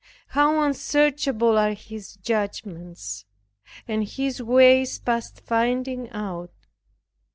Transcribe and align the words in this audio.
how 0.29 0.63
unsearchable 0.63 1.59
are 1.59 1.73
his 1.75 2.15
judgments, 2.23 3.23
and 3.87 4.05
his 4.07 4.41
ways 4.41 4.97
past 4.97 5.39
finding 5.41 6.09
out." 6.09 6.49